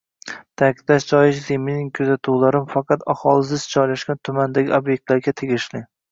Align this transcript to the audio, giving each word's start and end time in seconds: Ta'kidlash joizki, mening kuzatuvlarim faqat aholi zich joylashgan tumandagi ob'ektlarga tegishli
Ta'kidlash 0.59 1.03
joizki, 1.09 1.57
mening 1.65 1.91
kuzatuvlarim 1.99 2.65
faqat 2.71 3.05
aholi 3.15 3.43
zich 3.49 3.67
joylashgan 3.75 4.21
tumandagi 4.31 4.75
ob'ektlarga 4.79 5.35
tegishli 5.43 5.83